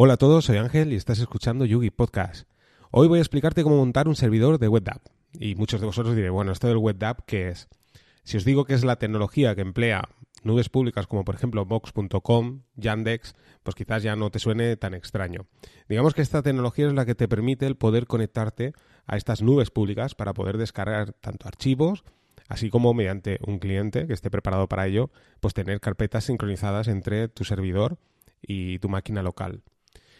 Hola 0.00 0.14
a 0.14 0.16
todos, 0.16 0.44
soy 0.44 0.58
Ángel 0.58 0.92
y 0.92 0.94
estás 0.94 1.18
escuchando 1.18 1.64
Yugi 1.64 1.90
Podcast. 1.90 2.48
Hoy 2.92 3.08
voy 3.08 3.18
a 3.18 3.20
explicarte 3.20 3.64
cómo 3.64 3.78
montar 3.78 4.06
un 4.06 4.14
servidor 4.14 4.60
de 4.60 4.68
WebDAV. 4.68 5.00
Y 5.40 5.56
muchos 5.56 5.80
de 5.80 5.86
vosotros 5.86 6.14
diréis, 6.14 6.30
bueno, 6.30 6.52
esto 6.52 6.68
del 6.68 6.76
WebDAV, 6.76 7.24
¿qué 7.26 7.48
es? 7.48 7.66
Si 8.22 8.36
os 8.36 8.44
digo 8.44 8.64
que 8.64 8.74
es 8.74 8.84
la 8.84 9.00
tecnología 9.00 9.56
que 9.56 9.62
emplea 9.62 10.08
nubes 10.44 10.68
públicas 10.68 11.08
como 11.08 11.24
por 11.24 11.34
ejemplo 11.34 11.64
Box.com, 11.64 12.60
Yandex, 12.76 13.34
pues 13.64 13.74
quizás 13.74 14.04
ya 14.04 14.14
no 14.14 14.30
te 14.30 14.38
suene 14.38 14.76
tan 14.76 14.94
extraño. 14.94 15.46
Digamos 15.88 16.14
que 16.14 16.22
esta 16.22 16.42
tecnología 16.42 16.86
es 16.86 16.92
la 16.92 17.04
que 17.04 17.16
te 17.16 17.26
permite 17.26 17.66
el 17.66 17.74
poder 17.74 18.06
conectarte 18.06 18.74
a 19.04 19.16
estas 19.16 19.42
nubes 19.42 19.72
públicas 19.72 20.14
para 20.14 20.32
poder 20.32 20.58
descargar 20.58 21.14
tanto 21.14 21.48
archivos, 21.48 22.04
así 22.46 22.70
como 22.70 22.94
mediante 22.94 23.40
un 23.44 23.58
cliente 23.58 24.06
que 24.06 24.12
esté 24.12 24.30
preparado 24.30 24.68
para 24.68 24.86
ello, 24.86 25.10
pues 25.40 25.54
tener 25.54 25.80
carpetas 25.80 26.22
sincronizadas 26.22 26.86
entre 26.86 27.26
tu 27.26 27.42
servidor 27.42 27.98
y 28.40 28.78
tu 28.78 28.88
máquina 28.88 29.24
local. 29.24 29.64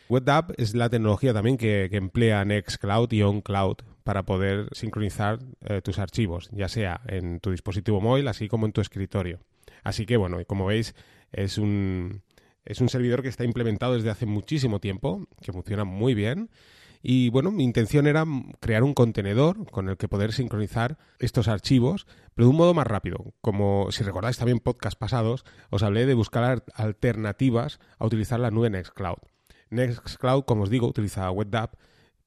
WebDAV 0.09 0.55
es 0.57 0.75
la 0.75 0.89
tecnología 0.89 1.35
también 1.35 1.57
que, 1.57 1.89
emplea 1.93 2.45
Nextcloud 2.45 3.13
y 3.13 3.23
OnCloud 3.23 3.77
para 4.05 4.23
poder 4.25 4.69
sincronizar 4.73 5.39
eh, 5.61 5.83
tus 5.83 5.99
archivos, 5.99 6.49
ya 6.53 6.69
sea 6.69 7.01
en 7.07 7.41
tu 7.41 7.51
dispositivo 7.51 8.01
móvil, 8.01 8.29
así 8.29 8.49
como 8.49 8.67
en 8.67 8.73
tu 8.73 8.81
escritorio. 8.81 9.41
Así 9.85 10.07
que, 10.07 10.17
bueno, 10.17 10.39
como 10.47 10.67
veis, 10.67 10.95
es 11.33 11.59
un, 11.59 12.23
es 12.65 12.81
un 12.81 12.89
servidor 12.89 13.23
que 13.23 13.29
está 13.29 13.45
implementado 13.45 13.95
desde 13.95 14.11
hace 14.11 14.27
muchísimo 14.27 14.81
tiempo, 14.81 15.27
que 15.43 15.53
funciona 15.53 15.85
muy 15.85 16.15
bien. 16.15 16.51
Y 17.03 17.29
bueno, 17.31 17.51
mi 17.53 17.65
intención 17.65 18.07
era 18.07 18.25
crear 18.61 18.83
un 18.83 18.95
contenedor 18.95 19.71
con 19.71 19.89
el 19.89 19.97
que 19.97 20.09
poder 20.09 20.33
sincronizar 20.33 20.99
estos 21.19 21.47
archivos, 21.47 22.07
pero 22.35 22.47
de 22.47 22.51
un 22.51 22.57
modo 22.57 22.75
más 22.75 22.87
rápido. 22.87 23.35
Como 23.41 23.93
si 23.93 24.03
recordáis 24.05 24.39
también 24.39 24.59
podcast 24.59 24.99
pasados, 24.99 25.45
os 25.71 25.83
hablé 25.83 26.07
de 26.07 26.15
buscar 26.15 26.65
alternativas 26.75 27.79
a 27.99 28.07
utilizar 28.07 28.41
la 28.41 28.51
nube 28.51 28.71
Nextcloud. 28.71 29.19
Nextcloud, 29.71 30.45
como 30.45 30.65
os 30.65 30.71
digo, 30.71 30.87
utiliza 30.87 31.31
WebDAV, 31.31 31.71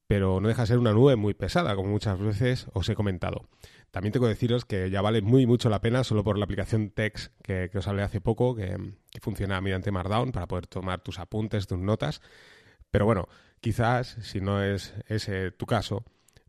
pero 0.07 0.41
no 0.41 0.47
deja 0.49 0.63
de 0.63 0.67
ser 0.67 0.77
una 0.77 0.91
nube 0.91 1.15
muy 1.15 1.33
pesada, 1.33 1.75
como 1.75 1.89
muchas 1.89 2.19
veces 2.19 2.67
os 2.73 2.89
he 2.89 2.95
comentado. 2.95 3.47
También 3.91 4.13
tengo 4.13 4.25
que 4.25 4.33
deciros 4.33 4.65
que 4.65 4.89
ya 4.89 5.01
vale 5.01 5.21
muy 5.21 5.45
mucho 5.45 5.69
la 5.69 5.81
pena 5.81 6.03
solo 6.03 6.23
por 6.23 6.37
la 6.37 6.45
aplicación 6.45 6.89
Text 6.89 7.33
que, 7.41 7.69
os 7.73 7.87
hablé 7.87 8.03
hace 8.03 8.21
poco, 8.21 8.55
que, 8.55 8.77
funciona 9.21 9.61
mediante 9.61 9.91
Markdown 9.91 10.31
para 10.31 10.47
poder 10.47 10.67
tomar 10.67 11.01
tus 11.01 11.19
apuntes, 11.19 11.67
tus 11.67 11.79
notas. 11.79 12.21
Pero 12.89 13.05
bueno, 13.05 13.27
quizás, 13.59 14.17
si 14.21 14.41
no 14.41 14.63
es 14.63 14.93
ese 15.07 15.51
tu 15.51 15.65
caso, 15.65 16.03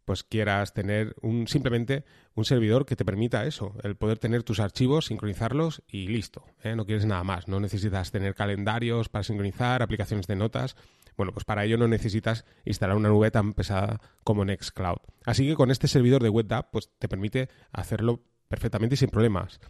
pues 0.04 0.24
quieras 0.24 0.74
tener 0.74 1.14
un 1.22 1.46
simplemente 1.48 2.04
un 2.34 2.44
servidor 2.44 2.86
que 2.86 2.96
te 2.96 3.04
permita 3.04 3.44
eso, 3.44 3.74
el 3.82 3.96
poder 3.96 4.18
tener 4.18 4.42
tus 4.42 4.60
archivos, 4.60 5.06
sincronizarlos 5.06 5.82
y 5.86 6.08
listo. 6.08 6.44
¿eh? 6.62 6.74
No 6.74 6.86
quieres 6.86 7.04
nada 7.04 7.24
más, 7.24 7.48
no 7.48 7.60
necesitas 7.60 8.10
tener 8.10 8.34
calendarios 8.34 9.08
para 9.08 9.22
sincronizar, 9.22 9.82
aplicaciones 9.82 10.26
de 10.26 10.36
notas. 10.36 10.76
Bueno, 11.16 11.32
pues 11.32 11.44
para 11.44 11.64
ello 11.64 11.76
no 11.76 11.88
necesitas 11.88 12.46
instalar 12.64 12.96
una 12.96 13.10
nube 13.10 13.30
tan 13.30 13.52
pesada 13.52 14.00
como 14.24 14.44
Nextcloud. 14.44 14.96
Así 15.26 15.46
que 15.46 15.54
con 15.54 15.70
este 15.70 15.88
servidor 15.88 16.22
de 16.22 16.30
WebDAV, 16.30 16.70
pues 16.70 16.90
te 16.98 17.08
permite 17.08 17.50
hacerlo 17.70 18.22
perfectamente 18.48 18.94
y 18.94 18.98
sin 18.98 19.10
problemas. 19.10 19.60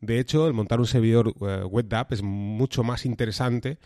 De 0.00 0.20
hecho, 0.20 0.46
el 0.46 0.52
montar 0.52 0.78
un 0.78 0.86
servidor 0.86 1.34
eh, 1.40 1.64
WebDAV 1.64 2.06
es 2.12 2.22
mucho 2.22 2.84
más 2.84 3.04
interesante 3.04 3.78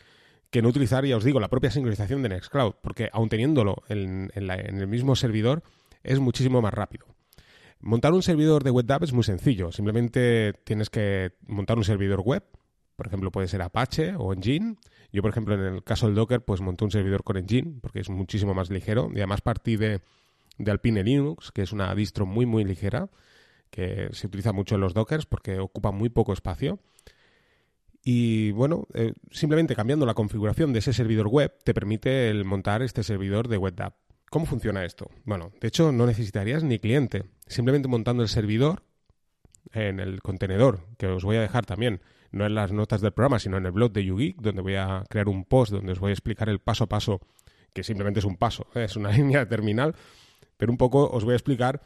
que 0.51 0.61
no 0.61 0.69
utilizar, 0.69 1.07
ya 1.07 1.17
os 1.17 1.25
digo, 1.25 1.41
la 1.41 1.49
propia 1.49 1.71
sincronización 1.71 2.23
de 2.23 2.29
Nextcloud, 2.29 2.75
porque 2.83 3.09
aun 3.13 3.29
teniéndolo 3.29 3.85
en 3.89 4.31
el 4.35 4.89
mismo 4.89 5.15
servidor, 5.15 5.63
es 6.03 6.19
muchísimo 6.19 6.63
más 6.63 6.75
rápido. 6.75 7.07
Montar 7.81 8.13
un 8.13 8.23
servidor 8.23 8.63
de 8.63 8.71
WebDAV 8.71 9.05
es 9.05 9.13
muy 9.13 9.25
sencillo. 9.25 9.73
Simplemente 9.73 10.53
tienes 10.65 10.91
que 10.91 11.33
montar 11.47 11.79
un 11.79 11.85
servidor 11.85 12.21
web. 12.21 12.45
Por 12.97 13.07
ejemplo, 13.07 13.33
puede 13.33 13.49
ser 13.49 13.63
Apache 13.63 14.15
o 14.17 14.35
Engine. 14.35 14.77
Yo, 15.13 15.23
por 15.23 15.31
ejemplo, 15.31 15.55
en 15.55 15.75
el 15.75 15.83
caso 15.83 16.07
del 16.07 16.15
Docker, 16.15 16.45
pues 16.45 16.61
monté 16.61 16.85
un 16.85 16.91
servidor 16.91 17.25
con 17.25 17.39
Engine 17.39 17.79
porque 17.81 18.01
es 18.01 18.11
muchísimo 18.11 18.53
más 18.53 18.71
ligero. 18.71 19.09
Y 19.15 19.19
además 19.19 19.41
partí 19.41 19.77
de, 19.77 20.03
Alpine 20.67 21.03
Linux, 21.03 21.53
que 21.53 21.63
es 21.63 21.73
una 21.73 21.95
distro 21.95 22.27
muy, 22.27 22.45
muy 22.45 22.65
ligera, 22.65 23.09
que 23.71 24.11
se 24.13 24.27
utiliza 24.27 24.53
mucho 24.53 24.75
en 24.75 24.83
los 24.83 24.93
Dockers 24.93 25.25
porque 25.25 25.59
ocupa 25.59 25.91
muy 25.91 26.11
poco 26.11 26.35
espacio. 26.35 26.81
Y 28.05 28.51
bueno, 28.53 28.87
eh, 28.93 29.15
simplemente 29.31 29.75
cambiando 29.75 30.05
la 30.05 30.15
configuración 30.15 30.75
de 30.75 30.81
ese 30.81 30.93
servidor 30.93 31.29
web 31.29 31.57
te 31.65 31.73
permite 31.73 32.29
el 32.29 32.45
montar 32.45 32.83
este 32.83 33.03
servidor 33.03 33.49
de 33.49 33.57
WebDAV. 33.57 33.95
¿Cómo 34.31 34.47
funciona 34.47 34.85
esto? 34.85 35.11
Bueno, 35.25 35.51
de 35.61 35.67
hecho 35.67 35.91
no 35.91 36.07
necesitarías 36.07 36.63
ni 36.63 36.79
cliente. 36.79 37.25
Simplemente 37.49 37.89
montando 37.89 38.23
el 38.23 38.29
servidor 38.29 38.85
en 39.73 39.99
el 39.99 40.23
contenedor, 40.23 40.87
que 40.99 41.09
os 41.09 41.25
voy 41.25 41.37
a 41.37 41.41
dejar 41.41 41.67
también, 41.67 42.01
no 42.31 42.47
en 42.47 42.55
las 42.55 42.71
notas 42.71 43.01
del 43.01 43.11
programa, 43.11 43.41
sino 43.41 43.57
en 43.57 43.67
el 43.67 43.73
blog 43.73 43.93
de 43.93 44.05
YouGeek, 44.05 44.37
donde 44.37 44.63
voy 44.63 44.77
a 44.77 45.05
crear 45.09 45.29
un 45.29 45.45
post 45.45 45.73
donde 45.73 45.93
os 45.93 45.99
voy 45.99 46.11
a 46.11 46.13
explicar 46.13 46.49
el 46.49 46.61
paso 46.61 46.85
a 46.85 46.89
paso, 46.89 47.21
que 47.75 47.83
simplemente 47.83 48.21
es 48.21 48.25
un 48.25 48.37
paso, 48.37 48.69
¿eh? 48.77 48.85
es 48.85 48.95
una 48.95 49.11
línea 49.17 49.49
terminal, 49.49 49.97
pero 50.57 50.71
un 50.71 50.79
poco 50.79 51.11
os 51.11 51.25
voy 51.25 51.33
a 51.33 51.37
explicar 51.37 51.83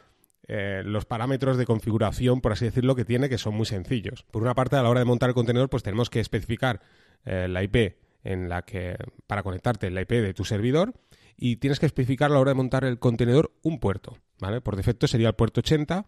eh, 0.47 0.83
los 0.85 1.05
parámetros 1.05 1.57
de 1.57 1.65
configuración, 1.65 2.41
por 2.41 2.51
así 2.51 2.65
decirlo, 2.65 2.95
que 2.95 3.05
tiene, 3.05 3.27
que 3.27 3.39
son 3.39 3.55
muy 3.55 3.65
sencillos. 3.65 4.23
Por 4.29 4.43
una 4.43 4.53
parte, 4.53 4.75
a 4.75 4.83
la 4.83 4.89
hora 4.89 4.99
de 4.99 5.05
montar 5.05 5.29
el 5.29 5.35
contenedor, 5.35 5.69
pues 5.69 5.81
tenemos 5.81 6.11
que 6.11 6.19
especificar 6.19 6.81
eh, 7.25 7.47
la 7.49 7.63
IP 7.63 7.97
en 8.23 8.49
la 8.49 8.61
que, 8.61 8.97
para 9.25 9.41
conectarte, 9.41 9.89
la 9.89 10.01
IP 10.01 10.11
de 10.11 10.33
tu 10.35 10.45
servidor, 10.45 10.93
y 11.37 11.57
tienes 11.57 11.79
que 11.79 11.85
especificar 11.85 12.31
a 12.31 12.35
la 12.35 12.39
hora 12.39 12.51
de 12.51 12.55
montar 12.55 12.85
el 12.85 12.99
contenedor 12.99 13.51
un 13.61 13.79
puerto, 13.79 14.17
¿vale? 14.39 14.61
Por 14.61 14.75
defecto 14.75 15.07
sería 15.07 15.27
el 15.27 15.35
puerto 15.35 15.59
80, 15.59 16.05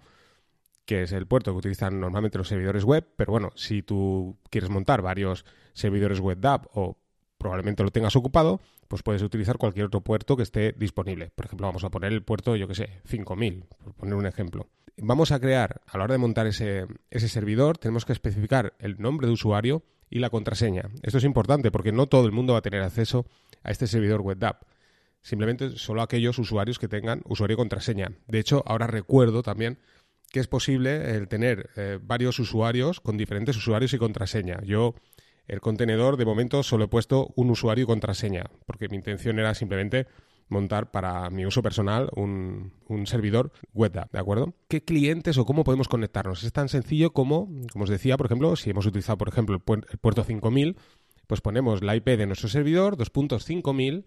que 0.86 1.04
es 1.04 1.12
el 1.12 1.28
puerto 1.28 1.52
que 1.52 1.58
utilizan 1.58 2.00
normalmente 2.00 2.38
los 2.38 2.48
servidores 2.48 2.84
web, 2.84 3.06
pero 3.16 3.32
bueno, 3.32 3.52
si 3.56 3.84
tú 3.84 4.38
quieres 4.50 4.70
montar 4.70 5.02
varios 5.02 5.46
servidores 5.74 6.20
web 6.20 6.40
DAP 6.40 6.66
o 6.74 6.98
probablemente 7.38 7.84
lo 7.84 7.92
tengas 7.92 8.16
ocupado, 8.16 8.62
pues 8.88 9.04
puedes 9.04 9.22
utilizar 9.22 9.58
cualquier 9.58 9.88
otro 9.88 10.02
puerto 10.02 10.38
que 10.38 10.44
esté 10.44 10.72
disponible. 10.72 11.32
Por 11.36 11.46
ejemplo, 11.46 11.68
vamos 11.68 11.84
a 11.84 11.90
poner 11.90 12.14
el 12.14 12.24
puerto, 12.24 12.56
yo 12.56 12.68
que 12.68 12.76
sé, 12.76 13.02
5000, 13.06 13.66
por 13.84 13.94
poner 13.94 14.16
un 14.16 14.26
ejemplo. 14.26 14.68
Vamos 14.96 15.32
a 15.32 15.40
crear, 15.40 15.82
a 15.86 15.98
la 15.98 16.06
hora 16.06 16.14
de 16.14 16.20
montar 16.20 16.48
ese, 16.48 16.88
ese 17.12 17.28
servidor, 17.28 17.78
tenemos 17.78 18.06
que 18.06 18.14
especificar 18.14 18.74
el 18.80 18.98
nombre 19.00 19.28
de 19.28 19.34
usuario 19.34 19.84
y 20.10 20.20
la 20.20 20.30
contraseña. 20.30 20.90
Esto 21.04 21.18
es 21.18 21.26
importante 21.26 21.70
porque 21.70 21.92
no 21.92 22.08
todo 22.08 22.26
el 22.26 22.32
mundo 22.32 22.54
va 22.54 22.60
a 22.60 22.64
tener 22.64 22.82
acceso 22.82 23.28
a 23.62 23.72
este 23.72 23.88
servidor 23.88 24.22
web 24.22 24.40
DAP 24.40 24.64
simplemente 25.28 25.78
solo 25.78 26.02
aquellos 26.02 26.40
usuarios 26.40 26.80
que 26.80 26.88
tengan 26.88 27.22
usuario 27.26 27.56
y 27.56 27.58
contraseña. 27.58 28.14
De 28.28 28.40
hecho, 28.40 28.64
ahora 28.66 28.88
recuerdo 28.88 29.44
también 29.44 29.78
que 30.32 30.40
es 30.40 30.48
posible 30.48 31.18
el 31.18 31.28
tener 31.28 31.70
eh, 31.76 32.00
varios 32.02 32.40
usuarios 32.40 33.02
con 33.02 33.18
diferentes 33.18 33.58
usuarios 33.58 33.94
y 33.94 33.98
contraseña. 33.98 34.62
Yo 34.64 34.96
el 35.46 35.60
contenedor 35.60 36.16
de 36.16 36.24
momento 36.24 36.64
solo 36.64 36.86
he 36.86 36.88
puesto 36.88 37.34
un 37.36 37.50
usuario 37.50 37.84
y 37.84 37.88
contraseña, 37.88 38.46
porque 38.66 38.88
mi 38.88 38.96
intención 38.96 39.38
era 39.38 39.54
simplemente 39.54 40.08
montar 40.48 40.92
para 40.92 41.30
mi 41.30 41.46
uso 41.46 41.62
personal 41.62 42.10
un, 42.16 42.72
servidor 43.06 43.52
web, 43.74 43.92
¿de 44.10 44.20
acuerdo? 44.20 44.54
¿Qué 44.70 44.82
clientes 44.82 45.38
o 45.38 45.46
cómo 45.46 45.66
podemos 45.66 45.90
conectarnos? 45.90 46.42
Es 46.46 46.54
tan 46.54 46.70
sencillo 46.70 47.12
como, 47.12 47.50
como 47.74 47.84
os 47.84 47.90
decía, 47.90 48.16
por 48.16 48.28
ejemplo, 48.28 48.56
si 48.56 48.70
hemos 48.70 48.86
utilizado, 48.86 49.18
por 49.18 49.28
ejemplo, 49.28 49.56
el, 49.56 49.62
puerto 50.00 50.24
5000, 50.24 50.78
pues 51.28 51.42
ponemos 51.42 51.84
la 51.84 51.98
IP 51.98 52.06
de 52.06 52.28
nuestro 52.28 52.48
servidor, 52.48 52.96
2.5000, 52.96 54.06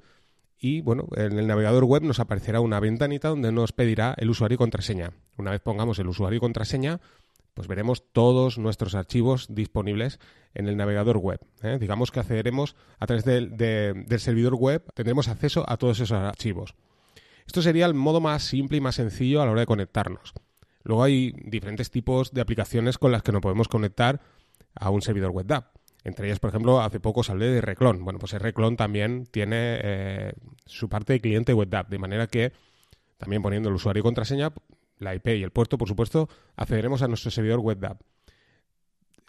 y 0.60 0.82
bueno, 0.82 1.08
en 1.16 1.38
el 1.38 1.46
navegador 1.46 1.84
web 1.84 2.02
nos 2.02 2.20
aparecerá 2.20 2.60
una 2.60 2.80
ventanita 2.80 3.28
donde 3.28 3.50
nos 3.50 3.72
pedirá 3.72 4.14
el 4.18 4.28
usuario 4.28 4.56
y 4.56 4.58
contraseña. 4.58 5.12
Una 5.38 5.52
vez 5.52 5.60
pongamos 5.60 5.98
el 5.98 6.08
usuario 6.08 6.36
y 6.36 6.40
contraseña, 6.40 7.00
pues 7.54 7.66
veremos 7.66 8.04
todos 8.12 8.58
nuestros 8.58 8.94
archivos 8.94 9.46
disponibles 9.48 10.20
en 10.54 10.68
el 10.68 10.76
navegador 10.76 11.16
web. 11.16 11.40
¿eh? 11.62 11.78
Digamos 11.80 12.10
que 12.10 12.20
accederemos 12.20 12.76
a 12.98 13.06
través 13.06 13.24
del 13.24 14.20
servidor 14.20 14.54
web, 14.54 14.84
tendremos 14.94 15.28
acceso 15.28 15.64
a 15.66 15.78
todos 15.78 15.98
esos 15.98 16.12
archivos. 16.12 16.74
Esto 17.46 17.62
sería 17.62 17.86
el 17.86 17.94
modo 17.94 18.20
más 18.20 18.42
simple 18.42 18.76
y 18.76 18.80
más 18.80 18.96
sencillo 18.96 19.40
a 19.40 19.46
la 19.46 19.52
hora 19.52 19.60
de 19.60 19.66
conectarnos. 19.66 20.34
Luego 20.84 21.02
hay 21.02 21.32
diferentes 21.44 21.90
tipos 21.90 22.32
de 22.32 22.42
aplicaciones 22.42 22.98
con 22.98 23.12
las 23.12 23.22
que 23.22 23.32
nos 23.32 23.40
podemos 23.40 23.68
conectar 23.68 24.20
a 24.74 24.90
un 24.90 25.02
servidor 25.02 25.30
web 25.30 25.46
DAP. 25.46 25.79
Entre 26.04 26.26
ellas, 26.26 26.38
por 26.38 26.50
ejemplo, 26.50 26.80
hace 26.80 27.00
poco 27.00 27.20
os 27.20 27.28
de 27.28 27.60
Reclon. 27.60 28.04
Bueno, 28.04 28.18
pues 28.18 28.32
Reclon 28.32 28.76
también 28.76 29.26
tiene 29.26 29.78
eh, 29.82 30.32
su 30.64 30.88
parte 30.88 31.12
de 31.14 31.20
cliente 31.20 31.52
web 31.52 31.68
de 31.88 31.98
manera 31.98 32.26
que 32.26 32.52
también 33.20 33.42
poniendo 33.42 33.68
el 33.68 33.74
usuario 33.74 34.00
y 34.00 34.02
contraseña, 34.02 34.52
la 34.98 35.14
IP 35.14 35.28
y 35.28 35.42
el 35.42 35.50
puerto, 35.50 35.76
por 35.76 35.88
supuesto, 35.88 36.28
accederemos 36.56 37.02
a 37.02 37.08
nuestro 37.08 37.30
servidor 37.30 37.60
web. 37.60 37.96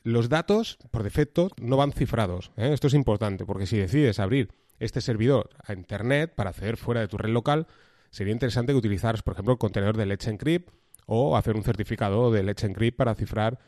Los 0.04 0.30
datos, 0.30 0.80
por 0.92 1.04
defecto, 1.04 1.50
no 1.62 1.78
van 1.78 1.92
cifrados. 1.92 2.52
¿eh? 2.56 2.72
Esto 2.74 2.88
es 2.88 2.94
importante, 2.94 3.46
porque 3.46 3.66
si 3.66 3.78
decides 3.78 4.20
abrir 4.20 4.50
este 4.80 5.02
servidor 5.02 5.50
a 5.64 5.74
Internet 5.74 6.34
para 6.34 6.50
acceder 6.52 6.78
fuera 6.78 7.02
de 7.02 7.08
tu 7.08 7.18
red 7.18 7.32
local, 7.32 7.68
sería 8.10 8.34
interesante 8.34 8.72
que 8.72 8.78
utilizaras, 8.78 9.22
por 9.22 9.34
ejemplo, 9.34 9.54
el 9.54 9.60
contenedor 9.60 9.98
de 9.98 10.06
Let's 10.06 10.28
Encrypt 10.28 10.72
o 11.06 11.36
hacer 11.36 11.56
un 11.56 11.64
certificado 11.64 12.32
de 12.32 12.44
Let's 12.44 12.64
Encrypt 12.64 12.98
para 12.98 13.14
cifrar 13.14 13.60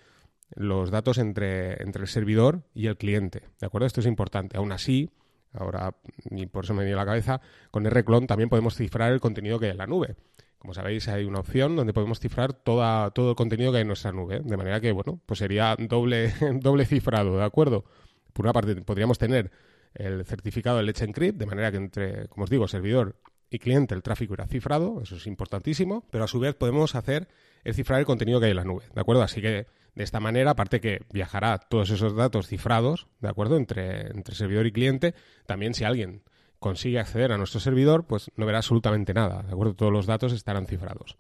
los 0.56 0.92
datos 0.92 1.18
entre, 1.18 1.82
entre 1.82 2.04
el 2.04 2.08
servidor 2.08 2.64
y 2.74 2.88
el 2.88 2.98
cliente. 2.98 3.44
¿De 3.60 3.68
acuerdo? 3.68 3.88
Esto 3.88 4.02
es 4.02 4.08
importante. 4.08 4.58
Aún 4.58 4.72
así, 4.72 5.10
ahora, 5.54 5.96
y 6.32 6.46
por 6.46 6.66
eso 6.66 6.74
me 6.74 6.86
dio 6.86 6.96
la 6.96 7.06
cabeza, 7.06 7.42
con 7.72 7.86
RClone 7.86 8.28
también 8.28 8.50
podemos 8.50 8.76
cifrar 8.76 9.12
el 9.12 9.20
contenido 9.20 9.60
que 9.60 9.66
hay 9.66 9.72
en 9.72 9.78
la 9.78 9.88
nube. 9.88 10.16
Como 10.58 10.74
sabéis, 10.74 11.08
hay 11.10 11.26
una 11.26 11.40
opción 11.40 11.76
donde 11.76 11.92
podemos 11.92 12.20
cifrar 12.20 12.54
toda, 12.54 13.12
todo 13.12 13.32
el 13.32 13.36
contenido 13.36 13.72
que 13.72 13.80
hay 13.80 13.82
en 13.82 13.88
nuestra 13.88 14.14
nube. 14.14 14.40
De 14.44 14.58
manera 14.58 14.80
que, 14.80 14.92
bueno, 14.92 15.20
pues 15.26 15.40
sería 15.40 15.76
doble, 15.78 16.34
doble 16.60 16.86
cifrado, 16.86 17.38
¿de 17.38 17.44
acuerdo? 17.44 17.84
Por 18.32 18.46
una 18.46 18.54
parte, 18.54 18.76
podríamos 18.82 19.18
tener 19.18 19.52
el 19.94 20.26
certificado 20.26 20.78
de 20.78 20.84
Let's 20.84 21.02
Encrypt, 21.02 21.38
de 21.38 21.46
manera 21.46 21.72
que 21.72 21.78
entre, 21.78 22.28
como 22.30 22.46
os 22.46 22.50
digo, 22.50 22.68
servidor 22.68 23.18
y 23.50 23.60
cliente 23.60 23.94
el 23.94 24.02
tráfico 24.02 24.34
irá 24.34 24.48
cifrado, 24.48 25.02
eso 25.02 25.16
es 25.16 25.28
importantísimo, 25.28 26.08
pero 26.10 26.24
a 26.24 26.28
su 26.28 26.40
vez 26.40 26.56
podemos 26.56 26.96
hacer 26.96 27.28
es 27.64 27.76
cifrar 27.76 28.00
el 28.00 28.06
contenido 28.06 28.40
que 28.40 28.48
hay 28.48 28.52
en 28.52 28.58
la 28.58 28.64
nube, 28.64 28.84
¿de 28.94 29.02
acuerdo? 29.02 29.22
Así 29.22 29.42
que 29.42 29.68
de 29.96 30.04
esta 30.04 30.20
manera, 30.20 30.52
aparte 30.52 30.82
que 30.82 31.02
viajará 31.12 31.58
todos 31.60 31.90
esos 31.90 32.16
datos 32.16 32.48
cifrados, 32.48 33.08
¿de 33.20 33.30
acuerdo? 33.30 33.58
Entre, 33.58 34.08
entre 34.08 34.36
servidor 34.36 34.66
y 34.66 34.72
cliente, 34.72 35.14
también 35.46 35.74
si 35.74 35.84
alguien 35.84 36.24
consigue 36.60 37.00
acceder 37.00 37.32
a 37.32 37.38
nuestro 37.38 37.60
servidor, 37.60 38.06
pues 38.06 38.32
no 38.36 38.46
verá 38.46 38.60
absolutamente 38.60 39.14
nada, 39.14 39.44
¿de 39.44 39.52
acuerdo? 39.52 39.76
Todos 39.76 39.92
los 39.92 40.06
datos 40.06 40.34
estarán 40.34 40.66
cifrados. 40.66 41.18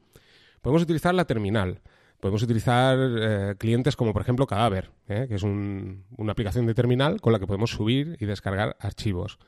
Podemos 0.61 0.83
utilizar 0.83 1.13
la 1.13 1.25
terminal. 1.25 1.81
Podemos 2.21 2.41
utilizar 2.41 2.97
eh, 2.97 3.55
clientes 3.57 3.97
como 3.97 4.13
por 4.13 4.21
ejemplo 4.21 4.47
Cadáver, 4.47 4.91
¿eh? 5.09 5.25
que 5.27 5.35
es 5.35 5.43
una 5.43 6.31
aplicación 6.31 6.65
de 6.65 6.73
terminal 6.73 7.19
con 7.19 7.33
la 7.33 7.39
que 7.39 7.45
podemos 7.45 7.71
subir 7.71 8.15
y 8.21 8.25
descargar 8.25 8.77
archivos. 8.79 9.39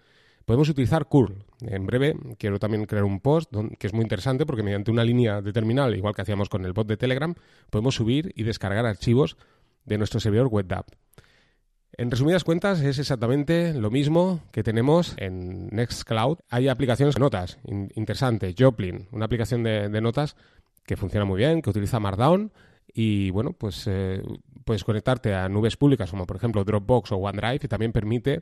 Podemos 0.45 0.69
utilizar 0.69 1.07
curl. 1.07 1.43
En 1.61 1.87
breve 1.87 2.15
quiero 2.37 2.59
también 2.59 2.85
crear 2.85 3.03
un 3.03 3.19
post 3.19 3.51
que 3.79 3.87
es 3.87 3.93
muy 3.93 4.03
interesante 4.03 4.45
porque 4.45 4.61
mediante 4.61 4.91
una 4.91 5.03
línea 5.03 5.41
de 5.41 5.51
terminal, 5.51 5.95
igual 5.95 6.13
que 6.13 6.21
hacíamos 6.21 6.49
con 6.49 6.65
el 6.65 6.73
bot 6.73 6.87
de 6.87 6.97
Telegram, 6.97 7.33
podemos 7.71 7.95
subir 7.95 8.31
y 8.35 8.43
descargar 8.43 8.85
archivos 8.85 9.37
de 9.85 9.97
nuestro 9.97 10.19
servidor 10.19 10.47
WebDAV. 10.47 10.85
En 11.97 12.11
resumidas 12.11 12.43
cuentas, 12.43 12.81
es 12.81 12.99
exactamente 12.99 13.73
lo 13.73 13.89
mismo 13.89 14.41
que 14.51 14.63
tenemos 14.63 15.15
en 15.17 15.67
Nextcloud. 15.67 16.39
Hay 16.49 16.67
aplicaciones 16.67 17.15
de 17.15 17.21
notas, 17.21 17.57
interesante, 17.95 18.53
Joplin, 18.57 19.07
una 19.13 19.25
aplicación 19.25 19.63
de, 19.63 20.01
notas 20.01 20.35
que 20.85 20.97
funciona 20.97 21.25
muy 21.25 21.37
bien, 21.37 21.61
que 21.61 21.69
utiliza 21.69 22.01
Markdown 22.01 22.51
y 22.93 23.29
bueno, 23.31 23.53
pues 23.53 23.85
eh, 23.87 24.21
puedes 24.65 24.83
conectarte 24.83 25.33
a 25.33 25.47
nubes 25.47 25.77
públicas 25.77 26.09
como 26.11 26.27
por 26.27 26.35
ejemplo 26.35 26.65
Dropbox 26.65 27.13
o 27.13 27.17
OneDrive 27.17 27.61
y 27.63 27.67
también 27.67 27.93
permite 27.93 28.41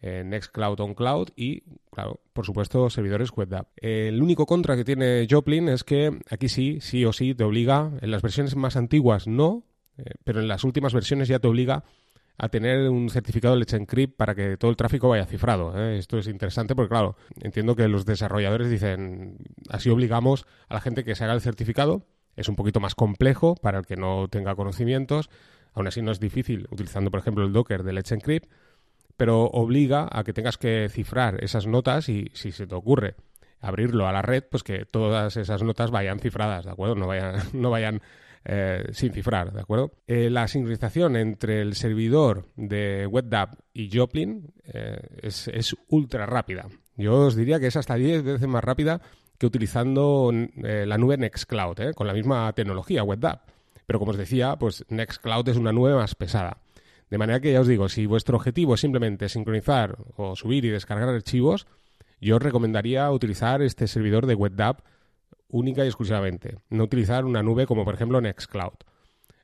Nextcloud 0.00 0.80
on 0.80 0.94
Cloud 0.94 1.30
y, 1.34 1.62
claro, 1.90 2.20
por 2.32 2.46
supuesto, 2.46 2.88
servidores 2.88 3.30
web 3.32 3.66
El 3.76 4.22
único 4.22 4.46
contra 4.46 4.76
que 4.76 4.84
tiene 4.84 5.26
Joplin 5.28 5.68
es 5.68 5.84
que 5.84 6.20
aquí 6.30 6.48
sí, 6.48 6.78
sí 6.80 7.04
o 7.04 7.12
sí, 7.12 7.34
te 7.34 7.44
obliga, 7.44 7.90
en 8.00 8.10
las 8.10 8.22
versiones 8.22 8.54
más 8.54 8.76
antiguas 8.76 9.26
no, 9.26 9.64
eh, 9.96 10.04
pero 10.24 10.40
en 10.40 10.48
las 10.48 10.64
últimas 10.64 10.94
versiones 10.94 11.28
ya 11.28 11.40
te 11.40 11.48
obliga 11.48 11.84
a 12.38 12.48
tener 12.48 12.88
un 12.88 13.10
certificado 13.10 13.54
de 13.54 13.60
Let's 13.60 13.72
Encrypt 13.72 14.16
para 14.16 14.34
que 14.34 14.56
todo 14.56 14.70
el 14.70 14.76
tráfico 14.76 15.08
vaya 15.08 15.26
cifrado. 15.26 15.76
¿eh? 15.76 15.98
Esto 15.98 16.18
es 16.18 16.28
interesante 16.28 16.76
porque, 16.76 16.90
claro, 16.90 17.16
entiendo 17.42 17.74
que 17.74 17.88
los 17.88 18.06
desarrolladores 18.06 18.70
dicen, 18.70 19.38
así 19.68 19.90
obligamos 19.90 20.46
a 20.68 20.74
la 20.74 20.80
gente 20.80 21.04
que 21.04 21.16
se 21.16 21.24
haga 21.24 21.34
el 21.34 21.40
certificado. 21.40 22.06
Es 22.36 22.48
un 22.48 22.54
poquito 22.54 22.78
más 22.78 22.94
complejo 22.94 23.56
para 23.56 23.78
el 23.80 23.86
que 23.86 23.96
no 23.96 24.28
tenga 24.28 24.54
conocimientos. 24.54 25.28
Aún 25.74 25.88
así 25.88 26.00
no 26.00 26.12
es 26.12 26.20
difícil 26.20 26.68
utilizando, 26.70 27.10
por 27.10 27.18
ejemplo, 27.18 27.44
el 27.44 27.52
Docker 27.52 27.82
de 27.82 27.92
Let's 27.92 28.12
Encrypt 28.12 28.48
pero 29.18 29.46
obliga 29.46 30.08
a 30.10 30.22
que 30.22 30.32
tengas 30.32 30.56
que 30.56 30.88
cifrar 30.88 31.42
esas 31.42 31.66
notas 31.66 32.08
y 32.08 32.30
si 32.34 32.52
se 32.52 32.68
te 32.68 32.74
ocurre 32.76 33.16
abrirlo 33.60 34.06
a 34.06 34.12
la 34.12 34.22
red, 34.22 34.44
pues 34.48 34.62
que 34.62 34.84
todas 34.84 35.36
esas 35.36 35.64
notas 35.64 35.90
vayan 35.90 36.20
cifradas, 36.20 36.64
¿de 36.64 36.70
acuerdo? 36.70 36.94
No 36.94 37.08
vayan, 37.08 37.34
no 37.52 37.68
vayan 37.68 38.00
eh, 38.44 38.84
sin 38.92 39.12
cifrar, 39.12 39.52
¿de 39.52 39.60
acuerdo? 39.60 39.90
Eh, 40.06 40.30
la 40.30 40.46
sincronización 40.46 41.16
entre 41.16 41.60
el 41.60 41.74
servidor 41.74 42.46
de 42.54 43.08
WebDAV 43.08 43.56
y 43.74 43.90
Joplin 43.92 44.54
eh, 44.72 45.00
es, 45.20 45.48
es, 45.48 45.74
ultra 45.88 46.24
rápida. 46.24 46.68
Yo 46.96 47.26
os 47.26 47.34
diría 47.34 47.58
que 47.58 47.66
es 47.66 47.76
hasta 47.76 47.96
10 47.96 48.22
veces 48.22 48.46
más 48.46 48.62
rápida 48.62 49.00
que 49.36 49.46
utilizando 49.46 50.32
la 50.56 50.98
nube 50.98 51.16
Nextcloud, 51.16 51.94
con 51.94 52.06
la 52.06 52.12
misma 52.12 52.52
tecnología 52.52 53.02
WebDAV. 53.02 53.40
Pero 53.84 53.98
como 53.98 54.12
os 54.12 54.16
decía, 54.16 54.56
pues 54.56 54.84
Nextcloud 54.88 55.48
es 55.48 55.56
una 55.56 55.72
nube 55.72 55.94
más 55.94 56.14
pesada. 56.14 56.58
De 57.10 57.18
manera 57.18 57.40
que 57.40 57.52
ya 57.52 57.60
os 57.60 57.66
digo, 57.66 57.88
si 57.88 58.06
vuestro 58.06 58.36
objetivo 58.36 58.74
es 58.74 58.80
simplemente 58.80 59.28
sincronizar 59.28 59.96
o 60.16 60.36
subir 60.36 60.64
y 60.64 60.70
descargar 60.70 61.08
archivos, 61.08 61.66
yo 62.20 62.36
os 62.36 62.42
recomendaría 62.42 63.10
utilizar 63.10 63.62
este 63.62 63.86
servidor 63.86 64.26
de 64.26 64.34
WebDAV 64.34 64.82
única 65.48 65.84
y 65.84 65.88
exclusivamente. 65.88 66.58
No 66.68 66.84
utilizar 66.84 67.24
una 67.24 67.42
nube 67.42 67.66
como 67.66 67.84
por 67.84 67.94
ejemplo 67.94 68.20
Nextcloud. 68.20 68.74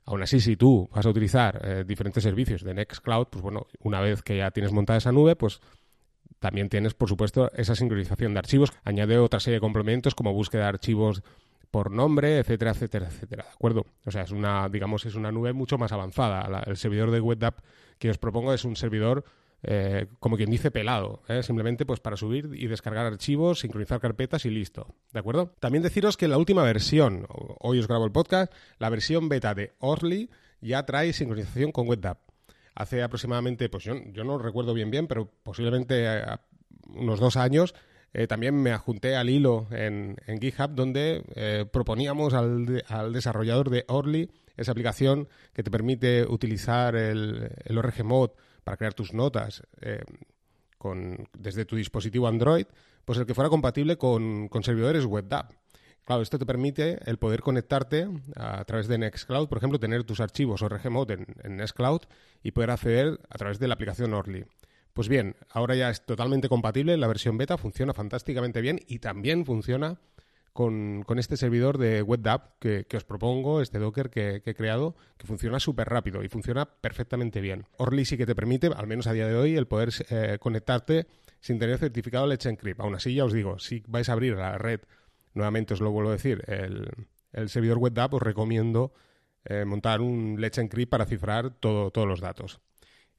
Aún 0.07 0.23
así, 0.23 0.41
si 0.41 0.57
tú 0.57 0.91
vas 0.93 1.07
a 1.07 1.09
utilizar 1.09 1.61
eh, 1.65 1.85
diferentes 1.87 2.23
servicios 2.23 2.63
de 2.63 2.75
Nextcloud, 2.75 3.29
pues 3.29 3.43
bueno, 3.43 3.67
una 3.81 4.01
vez 4.01 4.23
que 4.23 4.37
ya 4.37 4.51
tienes 4.51 4.73
montada 4.73 4.99
esa 4.99 5.13
nube, 5.13 5.35
pues 5.35 5.61
también 6.41 6.69
tienes, 6.69 6.93
por 6.93 7.09
supuesto, 7.09 7.51
esa 7.55 7.75
sincronización 7.75 8.35
de 8.35 8.39
archivos. 8.39 8.73
Añade 8.85 9.17
otra 9.17 9.41
serie 9.41 9.57
de 9.57 9.61
complementos 9.61 10.15
como 10.15 10.35
búsqueda 10.35 10.65
de 10.65 10.69
archivos 10.69 11.23
por 11.75 11.91
nombre, 11.91 12.39
etcétera, 12.39 12.71
etcétera, 12.71 13.09
etcétera, 13.09 13.43
¿de 13.43 13.51
acuerdo? 13.51 13.85
O 14.07 14.11
sea, 14.13 14.23
es 14.23 14.31
una, 14.31 14.69
digamos, 14.69 15.07
es 15.07 15.17
una 15.17 15.33
nube 15.33 15.53
mucho 15.53 15.77
más 15.77 15.91
avanzada. 15.91 16.63
el 16.67 16.77
servidor 16.77 17.11
de 17.11 17.21
WebDAV 17.21 17.55
que 17.99 18.11
os 18.11 18.17
propongo 18.17 18.55
es 18.55 18.65
un 18.65 18.77
servidor, 18.77 19.25
eh, 19.65 20.07
como 20.21 20.37
quien 20.37 20.51
dice, 20.51 20.71
pelado, 20.71 21.25
¿eh? 21.27 21.43
simplemente 21.43 21.85
pues 21.85 21.99
para 21.99 22.17
subir 22.17 22.51
y 22.55 22.69
descargar 22.69 23.07
archivos, 23.07 23.59
sincronizar 23.59 23.99
carpetas 23.99 24.45
y 24.45 24.51
listo, 24.51 24.95
¿de 25.13 25.19
acuerdo? 25.19 25.53
También 25.59 25.83
deciros 25.83 26.17
que 26.17 26.29
la 26.29 26.39
última 26.39 26.63
versión, 26.63 27.27
hoy 27.59 27.81
os 27.81 27.89
grabo 27.89 28.05
el 28.05 28.13
podcast, 28.13 28.53
la 28.79 28.89
versión 28.89 29.29
beta 29.29 29.53
de 29.53 29.73
Orly 29.81 30.31
ya 30.61 30.87
trae 30.87 31.13
sincronización 31.13 31.73
con 31.73 31.89
WebDAV. 31.89 32.19
Hace 32.77 33.03
aproximadamente, 33.03 33.69
pues 33.69 33.83
yo, 33.83 33.95
yo 34.13 34.23
no 34.23 34.39
recuerdo 34.39 34.75
bien 34.75 34.93
bien, 34.93 35.09
pero 35.09 35.29
posiblemente 35.43 36.05
eh, 36.07 36.25
unos 36.87 37.19
dos 37.19 37.37
años 37.37 37.75
eh, 38.17 38.29
también 38.29 38.55
me 38.55 38.71
adjunté 38.71 39.17
al 39.17 39.29
hilo 39.29 39.67
en, 39.73 40.17
GitHub 40.41 40.71
donde 40.71 41.25
eh, 41.35 41.67
proponíamos 41.71 42.33
al, 42.33 42.65
desarrollador 43.13 43.71
de 43.71 43.85
Orly 43.89 44.31
esa 44.57 44.71
aplicación 44.71 45.27
que 45.53 45.65
te 45.65 45.71
permite 45.71 46.25
utilizar 46.25 46.95
el, 46.95 47.51
el 47.65 47.77
ORG 47.77 48.05
Mode 48.05 48.35
para 48.63 48.77
crear 48.77 48.95
tus 48.95 49.13
notas 49.13 49.65
eh, 49.81 50.05
con, 50.79 51.29
desde 51.37 51.65
tu 51.65 51.75
dispositivo 51.75 52.29
Android, 52.29 52.67
pues 53.05 53.19
el 53.19 53.27
que 53.27 53.35
fuera 53.35 53.51
compatible 53.51 53.99
con, 53.99 54.49
servidores 54.63 55.05
WebDAV. 55.07 55.49
Claro, 56.05 56.23
esto 56.23 56.39
te 56.39 56.47
permite 56.47 57.01
el 57.11 57.19
poder 57.19 57.41
conectarte 57.41 58.07
a, 58.37 58.65
través 58.65 58.87
de 58.87 58.99
Nextcloud, 58.99 59.49
por 59.49 59.59
ejemplo, 59.59 59.81
tener 59.81 60.05
tus 60.05 60.21
archivos 60.21 60.63
ORG 60.63 60.89
Mode 60.89 61.15
en, 61.15 61.27
en 61.43 61.57
Nextcloud 61.57 62.03
y 62.45 62.53
poder 62.53 62.71
acceder 62.71 63.19
a 63.29 63.39
través 63.39 63.59
de 63.59 63.67
la 63.67 63.75
aplicación 63.75 64.15
Orly. 64.15 64.45
Pues 64.95 65.09
bien, 65.09 65.35
ahora 65.51 65.75
ya 65.75 65.91
es 65.91 66.07
totalmente 66.07 66.49
compatible, 66.49 66.97
la 66.97 67.09
versión 67.09 67.37
beta 67.37 67.59
funciona 67.59 67.93
fantásticamente 67.93 68.61
bien 68.61 68.79
y 68.87 69.01
también 69.01 69.45
funciona 69.45 69.99
con, 70.53 71.05
este 71.19 71.37
servidor 71.37 71.79
de 71.79 72.01
WebDAV 72.01 72.61
que, 72.61 72.97
os 72.97 73.03
propongo, 73.03 73.61
este 73.61 73.81
Docker 73.81 74.09
que, 74.09 74.41
he 74.45 74.55
creado, 74.55 74.95
que 75.19 75.27
funciona 75.27 75.59
súper 75.59 75.89
rápido 75.89 76.23
y 76.23 76.29
funciona 76.29 76.67
perfectamente 76.67 77.41
bien. 77.41 77.67
Orly 77.77 78.05
sí 78.05 78.17
que 78.17 78.25
te 78.25 78.37
permite, 78.37 78.69
al 78.69 78.87
menos 78.87 79.09
a 79.09 79.13
día 79.13 79.27
de 79.27 79.35
hoy, 79.35 79.57
el 79.57 79.67
poder 79.67 79.91
eh, 80.11 80.39
conectarte 80.39 81.09
sin 81.41 81.59
tener 81.59 81.79
certificado 81.79 82.29
Let's 82.29 82.47
Encrypt. 82.47 82.79
Aún 82.79 82.95
así, 82.95 83.15
ya 83.15 83.25
os 83.25 83.33
digo, 83.33 83.59
si 83.59 83.83
vais 83.89 84.09
a 84.09 84.13
abrir 84.13 84.37
la 84.37 84.59
red, 84.59 84.81
nuevamente 85.35 85.75
os 85.75 85.81
lo 85.81 85.91
vuelvo 85.91 86.11
a 86.11 86.13
decir, 86.13 86.45
el, 86.47 87.49
servidor 87.49 87.79
WebDAV, 87.79 88.15
os 88.15 88.23
recomiendo 88.23 88.93
eh, 89.45 89.65
montar 89.65 90.01
un 90.01 90.37
Let's 90.39 90.59
Encrypt 90.59 90.89
para 90.89 91.05
cifrar 91.05 91.51
todos 91.51 92.07
los 92.07 92.21
datos. 92.21 92.61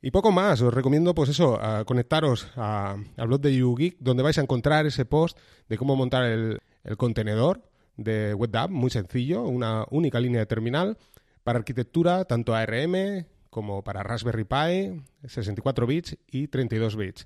Y 0.06 0.12
poco 0.12 0.32
más, 0.32 0.62
os 0.62 0.72
recomiendo 0.72 1.16
pues 1.16 1.32
eso, 1.32 1.60
conectaros 1.88 2.48
al 2.56 3.08
blog 3.26 3.42
de 3.42 3.56
YouGeek 3.56 3.98
donde 3.98 4.22
vais 4.22 4.38
a 4.38 4.42
encontrar 4.42 4.86
ese 4.86 5.04
post 5.04 5.36
de 5.68 5.80
cómo 5.80 5.96
montar 5.96 6.26
el, 6.26 6.60
contenedor 6.96 7.64
de 7.98 8.36
WebDAV, 8.36 8.70
muy 8.70 8.92
sencillo, 8.92 9.42
una 9.42 9.84
única 9.90 10.20
línea 10.20 10.42
de 10.42 10.46
terminal 10.46 11.00
para 11.44 11.58
arquitectura 11.58 12.24
tanto 12.26 12.54
ARM 12.54 13.26
como 13.50 13.84
para 13.84 14.04
Raspberry 14.04 14.44
Pi, 14.44 15.02
64 15.28 15.88
bits 15.88 16.16
y 16.28 16.50
32 16.50 16.96
bits. 16.96 17.26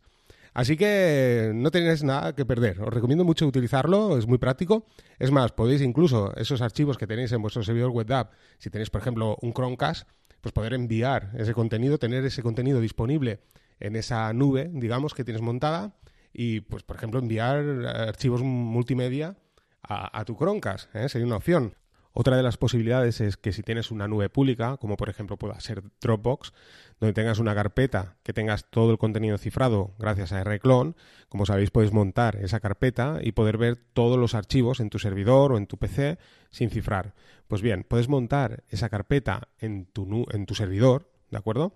Así 0.53 0.77
que 0.77 1.51
no 1.53 1.71
tenéis 1.71 2.01
nada 2.03 2.33
que 2.33 2.45
perder. 2.45 2.81
Os 2.81 2.93
recomiendo 2.93 3.25
mucho 3.25 3.45
utilizarlo, 3.45 4.17
es 4.17 4.25
muy 4.25 4.37
práctico. 4.37 4.85
Es 5.19 5.31
más, 5.31 5.51
podéis 5.51 5.81
incluso 5.81 6.33
esos 6.37 6.61
archivos 6.61 6.97
que 6.97 7.07
tenéis 7.07 7.33
en 7.33 7.41
vuestro 7.41 7.61
servidor 7.61 7.89
WebDAV, 7.89 8.29
si 8.57 8.69
tenéis 8.69 8.89
por 8.89 9.01
ejemplo 9.01 9.37
un 9.41 9.51
Chromecast, 9.51 10.07
pues 10.41 10.53
poder 10.53 10.73
enviar 10.73 11.31
ese 11.37 11.53
contenido, 11.53 11.97
tener 11.97 12.25
ese 12.25 12.43
contenido 12.43 12.79
disponible 12.81 13.41
en 13.79 13.95
esa 13.95 14.31
nube, 14.33 14.69
digamos, 14.73 15.13
que 15.13 15.23
tienes 15.23 15.41
montada 15.41 15.95
y, 16.33 16.61
pues, 16.61 16.83
por 16.83 16.97
ejemplo, 16.97 17.19
enviar 17.19 17.63
archivos 17.85 18.41
multimedia 18.43 19.37
a, 19.81 20.23
tu 20.25 20.35
Chromecast, 20.35 20.93
¿eh? 20.95 21.09
sería 21.09 21.25
una 21.25 21.37
opción. 21.37 21.73
Otra 22.11 22.35
de 22.35 22.43
las 22.43 22.57
posibilidades 22.57 23.21
es 23.21 23.37
que 23.37 23.53
si 23.53 23.61
tienes 23.61 23.91
una 23.91 24.07
nube 24.07 24.29
pública, 24.29 24.77
como 24.77 24.97
por 24.97 25.09
ejemplo 25.09 25.37
pueda 25.37 25.59
ser 25.59 25.83
Dropbox, 26.01 26.53
donde 26.99 27.13
tengas 27.13 27.37
una 27.37 27.53
carpeta 27.53 28.17
que 28.23 28.33
tengas 28.33 28.65
todo 28.69 28.91
el 28.91 28.97
contenido 28.97 29.37
cifrado 29.37 29.93
gracias 29.99 30.31
a 30.31 30.43
Rclone, 30.43 30.95
como 31.29 31.45
sabéis 31.45 31.69
puedes 31.69 31.93
montar 31.93 32.37
esa 32.37 32.59
carpeta 32.59 33.19
y 33.21 33.33
poder 33.33 33.57
ver 33.57 33.77
todos 33.93 34.17
los 34.17 34.33
archivos 34.33 34.79
en 34.79 34.89
tu 34.89 34.97
servidor 34.97 35.51
o 35.51 35.57
en 35.57 35.67
tu 35.67 35.77
PC 35.77 36.17
sin 36.49 36.71
cifrar. 36.71 37.13
Pues 37.47 37.61
bien, 37.61 37.85
puedes 37.87 38.09
montar 38.09 38.63
esa 38.69 38.89
carpeta 38.89 39.49
en 39.59 39.85
tu, 39.85 40.25
en 40.31 40.45
tu 40.45 40.55
servidor, 40.55 41.11
¿de 41.29 41.37
acuerdo? 41.37 41.75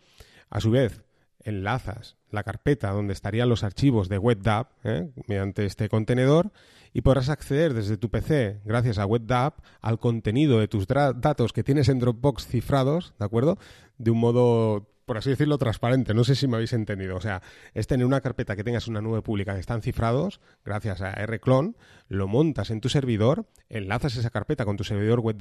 A 0.49 0.59
su 0.59 0.71
vez, 0.71 1.03
enlazas 1.43 2.17
la 2.29 2.43
carpeta 2.43 2.91
donde 2.91 3.13
estarían 3.13 3.49
los 3.49 3.63
archivos 3.63 4.09
de 4.09 4.17
WebDAV 4.17 4.67
¿eh? 4.83 5.11
mediante 5.27 5.65
este 5.65 5.87
contenedor 5.87 6.51
y 6.93 7.01
podrás 7.01 7.29
acceder 7.29 7.73
desde 7.73 7.97
tu 7.97 8.09
PC, 8.09 8.61
gracias 8.65 8.97
a 8.99 9.05
WebDAV, 9.05 9.53
al 9.81 9.99
contenido 9.99 10.59
de 10.59 10.67
tus 10.67 10.87
datos 10.87 11.53
que 11.53 11.63
tienes 11.63 11.89
en 11.89 11.99
Dropbox 11.99 12.47
cifrados, 12.47 13.13
¿de 13.17 13.25
acuerdo? 13.25 13.57
De 13.97 14.11
un 14.11 14.19
modo 14.19 14.87
por 15.05 15.17
así 15.17 15.29
decirlo, 15.29 15.57
transparente. 15.57 16.13
No 16.13 16.23
sé 16.23 16.35
si 16.35 16.47
me 16.47 16.55
habéis 16.55 16.73
entendido. 16.73 17.15
O 17.15 17.21
sea, 17.21 17.41
es 17.73 17.87
tener 17.87 18.05
una 18.05 18.21
carpeta 18.21 18.55
que 18.55 18.63
tengas 18.63 18.87
una 18.87 19.01
nube 19.01 19.21
pública 19.21 19.53
que 19.53 19.59
están 19.59 19.81
cifrados, 19.81 20.39
gracias 20.63 21.01
a 21.01 21.11
rclone, 21.25 21.73
lo 22.13 22.27
montas 22.27 22.69
en 22.69 22.79
tu 22.79 22.89
servidor, 22.89 23.45
enlazas 23.69 24.15
esa 24.15 24.29
carpeta 24.29 24.65
con 24.65 24.77
tu 24.77 24.83
servidor 24.83 25.19
web 25.19 25.33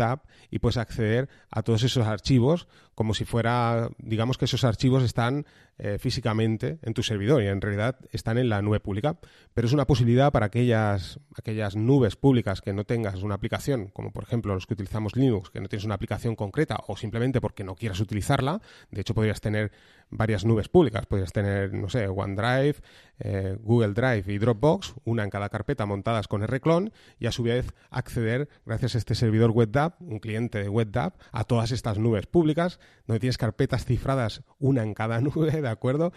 y 0.50 0.58
puedes 0.58 0.78
acceder 0.78 1.28
a 1.50 1.62
todos 1.62 1.82
esos 1.82 2.06
archivos 2.06 2.66
como 2.94 3.14
si 3.14 3.24
fuera, 3.24 3.90
digamos 3.98 4.38
que 4.38 4.44
esos 4.44 4.64
archivos 4.64 5.02
están 5.02 5.46
eh, 5.78 5.98
físicamente 5.98 6.78
en 6.82 6.94
tu 6.94 7.02
servidor 7.02 7.42
y 7.42 7.46
en 7.46 7.60
realidad 7.60 7.96
están 8.10 8.38
en 8.38 8.48
la 8.48 8.60
nube 8.60 8.80
pública. 8.80 9.18
Pero 9.54 9.66
es 9.66 9.72
una 9.72 9.86
posibilidad 9.86 10.30
para 10.32 10.46
aquellas, 10.46 11.18
aquellas 11.36 11.74
nubes 11.74 12.16
públicas 12.16 12.60
que 12.60 12.72
no 12.72 12.84
tengas 12.84 13.22
una 13.22 13.34
aplicación, 13.34 13.88
como 13.88 14.12
por 14.12 14.24
ejemplo 14.24 14.54
los 14.54 14.66
que 14.66 14.74
utilizamos 14.74 15.16
Linux, 15.16 15.50
que 15.50 15.60
no 15.60 15.68
tienes 15.68 15.84
una 15.84 15.94
aplicación 15.94 16.36
concreta 16.36 16.80
o 16.86 16.96
simplemente 16.96 17.40
porque 17.40 17.64
no 17.64 17.74
quieras 17.74 18.00
utilizarla. 18.00 18.60
De 18.90 19.00
hecho, 19.00 19.14
podrías 19.14 19.40
tener 19.40 19.72
varias 20.10 20.44
nubes 20.44 20.68
públicas. 20.68 21.06
Podrías 21.06 21.32
tener, 21.32 21.72
no 21.72 21.88
sé, 21.88 22.06
OneDrive, 22.06 22.76
eh, 23.18 23.56
Google 23.60 23.94
Drive 23.94 24.32
y 24.32 24.38
Dropbox, 24.38 24.94
una 25.04 25.24
en 25.24 25.30
cada 25.30 25.48
carpeta 25.48 25.86
montadas 25.86 26.28
con 26.28 26.42
rclone 26.62 26.92
y 27.18 27.26
a 27.26 27.32
su 27.32 27.42
vez 27.42 27.74
acceder, 27.90 28.48
gracias 28.64 28.94
a 28.94 28.98
este 28.98 29.14
servidor 29.14 29.50
WebDAV, 29.50 29.94
un 30.00 30.20
cliente 30.20 30.62
de 30.62 30.68
WebDAV, 30.68 31.14
a 31.32 31.44
todas 31.44 31.72
estas 31.72 31.98
nubes 31.98 32.26
públicas, 32.26 32.78
donde 33.06 33.20
tienes 33.20 33.38
carpetas 33.38 33.84
cifradas 33.84 34.42
una 34.58 34.82
en 34.82 34.94
cada 34.94 35.20
nube, 35.20 35.60
¿de 35.60 35.68
acuerdo? 35.68 36.12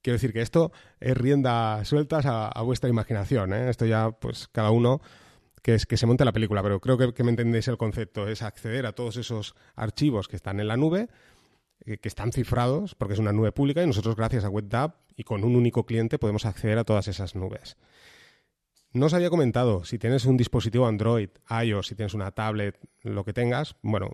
Quiero 0.00 0.14
decir 0.14 0.32
que 0.32 0.42
esto 0.42 0.72
es 1.00 1.16
rienda 1.16 1.84
sueltas 1.84 2.24
a, 2.26 2.62
vuestra 2.62 2.88
imaginación. 2.88 3.52
¿eh? 3.52 3.68
Esto 3.68 3.84
ya, 3.84 4.12
pues 4.12 4.48
cada 4.52 4.70
uno 4.70 5.00
que 5.60 5.74
es 5.74 5.86
que 5.86 5.96
se 5.96 6.06
monte 6.06 6.24
la 6.24 6.32
película, 6.32 6.62
pero 6.62 6.80
creo 6.80 7.12
que, 7.12 7.24
me 7.24 7.30
entendéis 7.30 7.66
el 7.66 7.76
concepto. 7.76 8.28
Es 8.28 8.42
acceder 8.42 8.86
a 8.86 8.92
todos 8.92 9.16
esos 9.16 9.56
archivos 9.74 10.28
que 10.28 10.36
están 10.36 10.60
en 10.60 10.68
la 10.68 10.76
nube 10.76 11.08
que 11.84 12.08
están 12.08 12.32
cifrados 12.32 12.94
porque 12.94 13.14
es 13.14 13.20
una 13.20 13.32
nube 13.32 13.52
pública 13.52 13.82
y 13.82 13.86
nosotros 13.86 14.16
gracias 14.16 14.44
a 14.44 14.50
WebDAV 14.50 14.92
y 15.16 15.24
con 15.24 15.44
un 15.44 15.56
único 15.56 15.86
cliente 15.86 16.18
podemos 16.18 16.44
acceder 16.44 16.78
a 16.78 16.84
todas 16.84 17.08
esas 17.08 17.34
nubes. 17.34 17.76
No 18.98 19.06
os 19.06 19.14
había 19.14 19.30
comentado, 19.30 19.84
si 19.84 19.96
tienes 19.96 20.24
un 20.26 20.36
dispositivo 20.36 20.88
Android, 20.88 21.28
iOS, 21.64 21.86
si 21.86 21.94
tienes 21.94 22.14
una 22.14 22.32
tablet, 22.32 22.76
lo 23.04 23.24
que 23.24 23.32
tengas, 23.32 23.76
bueno, 23.80 24.10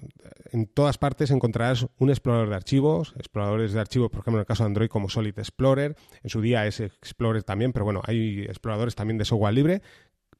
en 0.52 0.66
todas 0.66 0.98
partes 0.98 1.30
encontrarás 1.30 1.86
un 1.96 2.10
explorador 2.10 2.50
de 2.50 2.56
archivos, 2.56 3.14
exploradores 3.16 3.72
de 3.72 3.80
archivos, 3.80 4.10
por 4.10 4.20
ejemplo, 4.20 4.40
en 4.40 4.40
el 4.40 4.46
caso 4.46 4.62
de 4.62 4.66
Android 4.66 4.88
como 4.88 5.08
Solid 5.08 5.38
Explorer, 5.38 5.96
en 6.22 6.28
su 6.28 6.42
día 6.42 6.66
es 6.66 6.80
Explorer 6.80 7.44
también, 7.44 7.72
pero 7.72 7.86
bueno, 7.86 8.02
hay 8.04 8.42
exploradores 8.42 8.94
también 8.94 9.16
de 9.16 9.24
software 9.24 9.54
libre 9.54 9.80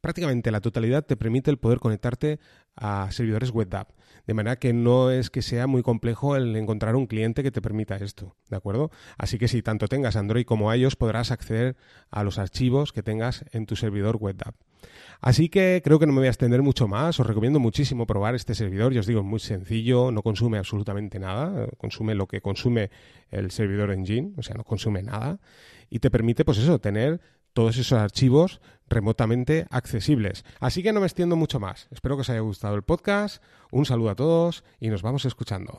prácticamente 0.05 0.51
la 0.51 0.61
totalidad 0.61 1.07
te 1.07 1.17
permite 1.17 1.51
el 1.51 1.57
poder 1.57 1.79
conectarte 1.79 2.39
a 2.77 3.11
servidores 3.11 3.51
web. 3.51 3.75
De 4.27 4.35
manera 4.35 4.57
que 4.57 4.75
no 4.75 5.11
es 5.11 5.31
que 5.31 5.41
sea 5.41 5.67
muy 5.67 5.83
complejo 5.83 6.37
el 6.37 6.55
encontrar 6.57 6.95
un 6.95 7.07
cliente 7.07 7.43
que 7.43 7.51
te 7.51 7.63
permita 7.63 7.97
esto, 7.97 8.37
¿de 8.51 8.57
acuerdo? 8.57 8.91
Así 9.17 9.39
que 9.39 9.49
si 9.49 9.63
tanto 9.63 9.89
tengas 9.89 10.17
Android 10.17 10.45
como 10.45 10.75
iOS 10.75 10.97
podrás 10.97 11.31
acceder 11.31 11.77
a 12.11 12.23
los 12.23 12.37
archivos 12.37 12.93
que 12.93 13.03
tengas 13.03 13.47
en 13.53 13.65
tu 13.65 13.77
servidor 13.77 14.17
web. 14.17 14.37
Así 15.23 15.49
que 15.49 15.81
creo 15.83 15.99
que 15.99 16.05
no 16.05 16.13
me 16.13 16.19
voy 16.19 16.27
a 16.27 16.33
extender 16.33 16.61
mucho 16.61 16.87
más. 16.87 17.19
Os 17.19 17.27
recomiendo 17.27 17.59
muchísimo 17.59 18.07
probar 18.07 18.35
este 18.35 18.55
servidor. 18.55 18.93
Yo 18.93 19.01
os 19.01 19.07
digo, 19.07 19.21
es 19.21 19.27
muy 19.27 19.41
sencillo, 19.41 20.11
no 20.11 20.21
consume 20.21 20.59
absolutamente 20.59 21.19
nada. 21.19 21.67
Consume 21.79 22.15
lo 22.15 22.27
que 22.27 22.43
consume 22.43 22.91
el 23.31 23.51
servidor 23.51 23.91
Engine, 23.91 24.35
o 24.37 24.43
sea, 24.43 24.55
no 24.55 24.65
consume 24.65 25.03
nada. 25.03 25.41
Y 25.89 26.01
te 26.01 26.11
permite, 26.11 26.45
pues 26.45 26.59
eso, 26.59 26.79
tener 26.79 27.23
todos 27.55 27.79
esos 27.79 27.99
archivos 27.99 28.61
remotamente 28.89 29.67
accesibles. 29.71 30.45
Así 30.61 30.83
que 30.83 30.93
no 30.93 31.01
me 31.01 31.07
extiendo 31.07 31.37
mucho 31.37 31.59
más. 31.59 31.89
Espero 31.91 32.17
que 32.17 32.21
os 32.21 32.31
haya 32.31 32.41
gustado 32.41 32.75
el 32.75 32.83
podcast. 32.83 33.43
Un 33.71 33.87
saludo 33.87 34.11
a 34.11 34.15
todos 34.15 34.63
y 34.79 34.89
nos 34.89 35.01
vamos 35.01 35.25
escuchando. 35.25 35.73